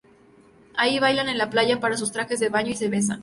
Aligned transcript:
Ahí 0.77 0.97
bailan 0.97 1.29
en 1.29 1.37
la 1.37 1.51
playa 1.51 1.79
con 1.79 1.95
sus 1.95 2.11
trajes 2.11 2.39
de 2.39 2.49
baño 2.49 2.71
y 2.71 2.75
se 2.75 2.89
besan. 2.89 3.19